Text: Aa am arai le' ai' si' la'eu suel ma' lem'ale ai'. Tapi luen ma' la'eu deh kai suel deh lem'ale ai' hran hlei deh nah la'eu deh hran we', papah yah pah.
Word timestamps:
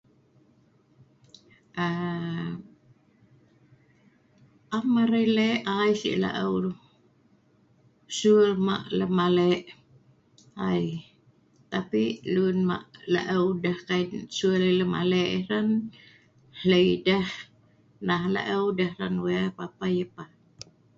Aa 1.85 2.47
am 4.77 4.87
arai 5.01 5.27
le' 5.37 5.63
ai' 5.77 5.95
si' 5.99 6.19
la'eu 6.23 6.53
suel 8.17 8.51
ma' 8.67 8.83
lem'ale 8.97 9.47
ai'. 10.69 10.91
Tapi 11.71 12.03
luen 12.33 12.59
ma' 12.69 12.85
la'eu 13.13 13.47
deh 13.63 13.79
kai 13.87 14.03
suel 14.37 14.61
deh 14.65 14.77
lem'ale 14.79 15.19
ai' 15.33 15.43
hran 15.47 15.69
hlei 16.61 16.89
deh 17.07 17.27
nah 18.07 18.23
la'eu 18.33 18.65
deh 18.77 18.91
hran 18.95 19.15
we', 19.23 19.53
papah 19.57 19.91
yah 19.97 20.09
pah. 20.15 20.29